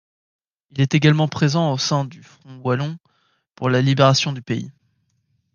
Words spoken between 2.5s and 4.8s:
wallon pour la libération du pays.